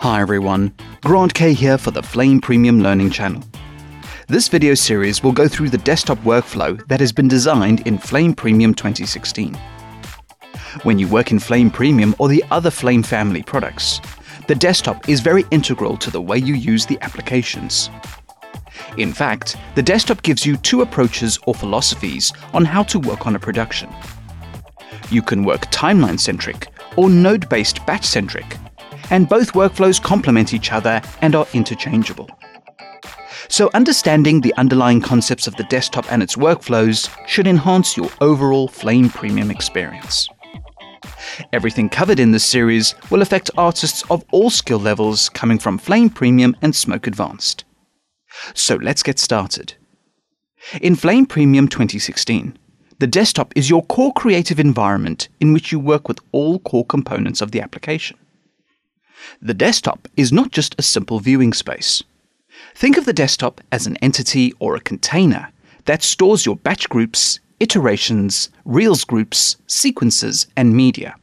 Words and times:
Hi 0.00 0.22
everyone, 0.22 0.72
Grant 1.02 1.34
Kay 1.34 1.52
here 1.52 1.76
for 1.76 1.90
the 1.90 2.02
Flame 2.02 2.40
Premium 2.40 2.80
Learning 2.80 3.10
channel. 3.10 3.42
This 4.28 4.48
video 4.48 4.72
series 4.72 5.22
will 5.22 5.30
go 5.30 5.46
through 5.46 5.68
the 5.68 5.76
desktop 5.76 6.16
workflow 6.20 6.82
that 6.88 7.00
has 7.00 7.12
been 7.12 7.28
designed 7.28 7.86
in 7.86 7.98
Flame 7.98 8.32
Premium 8.32 8.72
2016. 8.72 9.52
When 10.84 10.98
you 10.98 11.06
work 11.06 11.32
in 11.32 11.38
Flame 11.38 11.70
Premium 11.70 12.14
or 12.18 12.28
the 12.28 12.42
other 12.50 12.70
Flame 12.70 13.02
family 13.02 13.42
products, 13.42 14.00
the 14.48 14.54
desktop 14.54 15.06
is 15.06 15.20
very 15.20 15.44
integral 15.50 15.98
to 15.98 16.10
the 16.10 16.22
way 16.22 16.38
you 16.38 16.54
use 16.54 16.86
the 16.86 16.98
applications. 17.02 17.90
In 18.96 19.12
fact, 19.12 19.58
the 19.74 19.82
desktop 19.82 20.22
gives 20.22 20.46
you 20.46 20.56
two 20.56 20.80
approaches 20.80 21.38
or 21.44 21.54
philosophies 21.54 22.32
on 22.54 22.64
how 22.64 22.84
to 22.84 22.98
work 22.98 23.26
on 23.26 23.36
a 23.36 23.38
production. 23.38 23.90
You 25.10 25.20
can 25.20 25.44
work 25.44 25.70
timeline 25.70 26.18
centric 26.18 26.68
or 26.96 27.10
node 27.10 27.50
based 27.50 27.84
batch 27.84 28.06
centric, 28.06 28.56
and 29.10 29.28
both 29.28 29.52
workflows 29.52 30.02
complement 30.02 30.54
each 30.54 30.72
other 30.72 31.02
and 31.20 31.34
are 31.34 31.46
interchangeable. 31.52 32.28
So, 33.48 33.70
understanding 33.74 34.40
the 34.40 34.54
underlying 34.56 35.00
concepts 35.00 35.46
of 35.46 35.56
the 35.56 35.64
desktop 35.64 36.10
and 36.12 36.22
its 36.22 36.36
workflows 36.36 37.10
should 37.26 37.46
enhance 37.46 37.96
your 37.96 38.08
overall 38.20 38.68
Flame 38.68 39.10
Premium 39.10 39.50
experience. 39.50 40.28
Everything 41.52 41.88
covered 41.88 42.20
in 42.20 42.30
this 42.30 42.44
series 42.44 42.94
will 43.10 43.22
affect 43.22 43.50
artists 43.56 44.04
of 44.10 44.24
all 44.30 44.50
skill 44.50 44.78
levels 44.78 45.28
coming 45.30 45.58
from 45.58 45.78
Flame 45.78 46.10
Premium 46.10 46.56
and 46.62 46.74
Smoke 46.76 47.06
Advanced. 47.06 47.64
So 48.54 48.76
let's 48.76 49.02
get 49.02 49.18
started. 49.18 49.74
In 50.80 50.94
Flame 50.94 51.26
Premium 51.26 51.68
2016, 51.68 52.56
the 52.98 53.06
desktop 53.06 53.52
is 53.56 53.70
your 53.70 53.84
core 53.86 54.12
creative 54.12 54.60
environment 54.60 55.28
in 55.40 55.52
which 55.52 55.72
you 55.72 55.80
work 55.80 56.06
with 56.06 56.18
all 56.32 56.58
core 56.58 56.84
components 56.84 57.40
of 57.40 57.50
the 57.50 57.60
application. 57.60 58.18
The 59.42 59.54
desktop 59.54 60.08
is 60.16 60.32
not 60.32 60.50
just 60.50 60.74
a 60.78 60.82
simple 60.82 61.20
viewing 61.20 61.52
space. 61.52 62.02
Think 62.74 62.96
of 62.96 63.04
the 63.04 63.12
desktop 63.12 63.60
as 63.72 63.86
an 63.86 63.96
entity 63.98 64.52
or 64.58 64.74
a 64.74 64.80
container 64.80 65.50
that 65.84 66.02
stores 66.02 66.46
your 66.46 66.56
batch 66.56 66.88
groups, 66.88 67.40
iterations, 67.58 68.50
Reels 68.64 69.04
groups, 69.04 69.56
sequences, 69.66 70.46
and 70.56 70.74
media. 70.74 71.16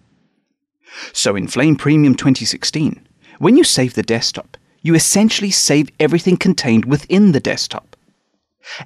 So 1.14 1.36
in 1.36 1.48
Flame 1.48 1.76
Premium 1.76 2.16
2016, 2.16 3.08
when 3.39 3.58
you 3.58 3.64
save 3.64 3.94
the 3.94 4.04
desktop, 4.04 4.58
you 4.82 4.95
essentially 4.95 5.52
save 5.52 5.89
everything 6.00 6.38
contained 6.38 6.86
within 6.86 7.32
the 7.32 7.39
desktop. 7.39 7.95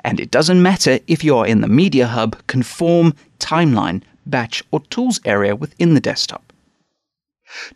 And 0.03 0.19
it 0.19 0.31
doesn't 0.31 0.61
matter 0.61 0.99
if 1.07 1.23
you 1.23 1.37
are 1.37 1.47
in 1.47 1.61
the 1.61 1.67
Media 1.67 2.07
Hub, 2.07 2.35
Conform, 2.47 3.15
Timeline, 3.39 4.03
Batch, 4.25 4.63
or 4.71 4.81
Tools 4.81 5.19
area 5.25 5.55
within 5.55 5.93
the 5.93 5.99
desktop. 5.99 6.53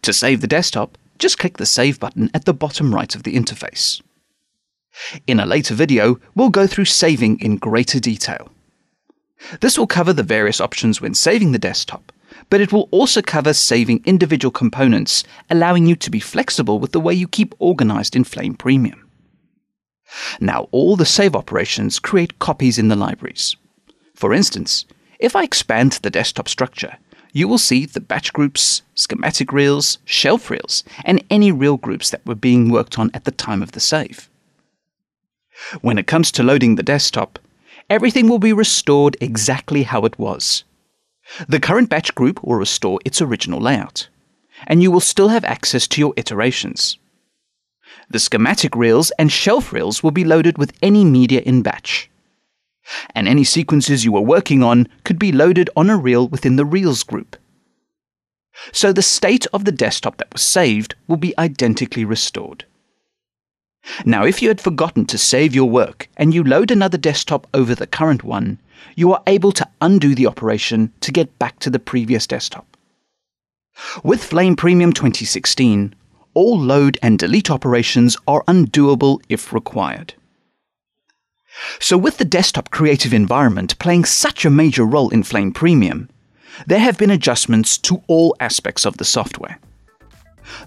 To 0.03 0.13
save 0.13 0.41
the 0.41 0.47
desktop, 0.47 0.97
just 1.19 1.37
click 1.37 1.57
the 1.57 1.65
Save 1.65 1.99
button 1.99 2.29
at 2.33 2.45
the 2.45 2.53
bottom 2.53 2.93
right 2.93 3.15
of 3.15 3.23
the 3.23 3.35
interface. 3.35 4.01
In 5.27 5.39
a 5.39 5.45
later 5.45 5.73
video, 5.73 6.19
we'll 6.35 6.49
go 6.49 6.67
through 6.67 6.85
saving 6.85 7.39
in 7.39 7.57
greater 7.57 7.99
detail. 7.99 8.49
This 9.59 9.77
will 9.77 9.87
cover 9.87 10.13
the 10.13 10.23
various 10.23 10.61
options 10.61 11.01
when 11.01 11.13
saving 11.13 11.51
the 11.51 11.59
desktop, 11.59 12.11
but 12.49 12.61
it 12.61 12.71
will 12.71 12.87
also 12.91 13.21
cover 13.21 13.53
saving 13.53 14.01
individual 14.05 14.51
components, 14.51 15.23
allowing 15.49 15.85
you 15.85 15.95
to 15.97 16.09
be 16.09 16.19
flexible 16.19 16.79
with 16.79 16.91
the 16.91 16.99
way 16.99 17.13
you 17.13 17.27
keep 17.27 17.53
organized 17.59 18.15
in 18.15 18.23
Flame 18.23 18.55
Premium. 18.55 19.01
Now, 20.39 20.67
all 20.71 20.95
the 20.95 21.05
save 21.05 21.35
operations 21.35 21.99
create 21.99 22.39
copies 22.39 22.77
in 22.77 22.87
the 22.87 22.95
libraries. 22.95 23.55
For 24.13 24.33
instance, 24.33 24.85
if 25.19 25.35
I 25.35 25.43
expand 25.43 25.93
the 25.93 26.09
desktop 26.09 26.47
structure, 26.47 26.97
you 27.35 27.49
will 27.49 27.57
see 27.57 27.85
the 27.85 27.99
batch 27.99 28.31
groups, 28.31 28.81
schematic 28.95 29.51
reels, 29.51 29.97
shelf 30.05 30.49
reels, 30.49 30.85
and 31.03 31.21
any 31.29 31.51
reel 31.51 31.75
groups 31.75 32.09
that 32.09 32.25
were 32.25 32.33
being 32.33 32.69
worked 32.69 32.97
on 32.97 33.11
at 33.13 33.25
the 33.25 33.31
time 33.31 33.61
of 33.61 33.73
the 33.73 33.81
save. 33.81 34.29
When 35.81 35.97
it 35.97 36.07
comes 36.07 36.31
to 36.31 36.43
loading 36.43 36.75
the 36.75 36.81
desktop, 36.81 37.37
everything 37.89 38.29
will 38.29 38.39
be 38.39 38.53
restored 38.53 39.17
exactly 39.19 39.83
how 39.83 40.05
it 40.05 40.17
was. 40.17 40.63
The 41.49 41.59
current 41.59 41.89
batch 41.89 42.15
group 42.15 42.41
will 42.41 42.55
restore 42.55 43.01
its 43.03 43.21
original 43.21 43.59
layout, 43.59 44.07
and 44.65 44.81
you 44.81 44.89
will 44.89 45.01
still 45.01 45.27
have 45.27 45.43
access 45.43 45.89
to 45.89 45.99
your 45.99 46.13
iterations. 46.15 46.97
The 48.09 48.19
schematic 48.19 48.77
reels 48.77 49.11
and 49.19 49.29
shelf 49.29 49.73
reels 49.73 50.01
will 50.01 50.11
be 50.11 50.23
loaded 50.23 50.57
with 50.57 50.71
any 50.81 51.03
media 51.03 51.41
in 51.41 51.63
batch. 51.63 52.09
And 53.13 53.27
any 53.27 53.43
sequences 53.43 54.05
you 54.05 54.11
were 54.11 54.21
working 54.21 54.61
on 54.61 54.87
could 55.03 55.17
be 55.17 55.31
loaded 55.31 55.69
on 55.75 55.89
a 55.89 55.97
reel 55.97 56.27
within 56.27 56.55
the 56.55 56.65
Reels 56.65 57.03
group. 57.03 57.35
So 58.71 58.93
the 58.93 59.01
state 59.01 59.45
of 59.53 59.65
the 59.65 59.71
desktop 59.71 60.17
that 60.17 60.31
was 60.31 60.41
saved 60.41 60.95
will 61.07 61.17
be 61.17 61.37
identically 61.37 62.05
restored. 62.05 62.65
Now, 64.05 64.25
if 64.25 64.41
you 64.41 64.47
had 64.47 64.61
forgotten 64.61 65.05
to 65.07 65.17
save 65.17 65.53
your 65.53 65.69
work 65.69 66.09
and 66.17 66.33
you 66.33 66.43
load 66.43 66.71
another 66.71 66.97
desktop 66.97 67.47
over 67.53 67.75
the 67.75 67.87
current 67.87 68.23
one, 68.23 68.59
you 68.95 69.13
are 69.13 69.21
able 69.27 69.51
to 69.53 69.67
undo 69.81 70.15
the 70.15 70.27
operation 70.27 70.91
to 71.01 71.11
get 71.11 71.37
back 71.37 71.59
to 71.59 71.69
the 71.69 71.79
previous 71.79 72.25
desktop. 72.25 72.65
With 74.03 74.23
Flame 74.23 74.55
Premium 74.55 74.93
2016, 74.93 75.93
all 76.33 76.59
load 76.59 76.97
and 77.01 77.19
delete 77.19 77.51
operations 77.51 78.17
are 78.27 78.43
undoable 78.47 79.21
if 79.29 79.53
required. 79.53 80.13
So, 81.79 81.97
with 81.97 82.17
the 82.17 82.25
desktop 82.25 82.71
creative 82.71 83.13
environment 83.13 83.77
playing 83.79 84.05
such 84.05 84.45
a 84.45 84.49
major 84.49 84.85
role 84.85 85.09
in 85.09 85.23
Flame 85.23 85.51
Premium, 85.51 86.09
there 86.67 86.79
have 86.79 86.97
been 86.97 87.11
adjustments 87.11 87.77
to 87.79 88.01
all 88.07 88.35
aspects 88.39 88.85
of 88.85 88.97
the 88.97 89.05
software. 89.05 89.59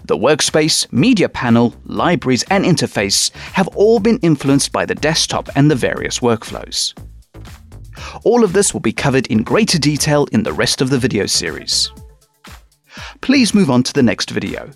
The 0.05 0.17
workspace, 0.17 0.91
media 0.91 1.29
panel, 1.29 1.73
libraries, 1.85 2.43
and 2.49 2.65
interface 2.65 3.31
have 3.53 3.67
all 3.69 3.99
been 3.99 4.19
influenced 4.19 4.71
by 4.71 4.85
the 4.85 4.95
desktop 4.95 5.49
and 5.55 5.71
the 5.71 5.75
various 5.75 6.19
workflows. 6.19 6.93
All 8.23 8.43
of 8.43 8.53
this 8.53 8.73
will 8.73 8.81
be 8.81 8.93
covered 8.93 9.27
in 9.27 9.43
greater 9.43 9.79
detail 9.79 10.27
in 10.31 10.43
the 10.43 10.53
rest 10.53 10.81
of 10.81 10.89
the 10.89 10.97
video 10.97 11.25
series. 11.25 11.91
Please 13.21 13.53
move 13.53 13.69
on 13.69 13.83
to 13.83 13.93
the 13.93 14.03
next 14.03 14.29
video. 14.29 14.69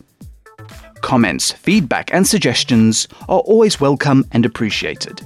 Comments, 1.01 1.51
feedback, 1.51 2.13
and 2.13 2.25
suggestions 2.25 3.07
are 3.27 3.39
always 3.39 3.79
welcome 3.79 4.25
and 4.31 4.45
appreciated. 4.45 5.25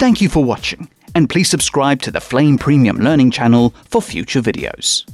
Thank 0.00 0.22
you 0.22 0.30
for 0.30 0.42
watching, 0.42 0.88
and 1.14 1.28
please 1.28 1.50
subscribe 1.50 2.00
to 2.00 2.10
the 2.10 2.22
Flame 2.22 2.56
Premium 2.56 2.96
Learning 2.96 3.30
channel 3.30 3.74
for 3.84 4.00
future 4.00 4.40
videos. 4.40 5.04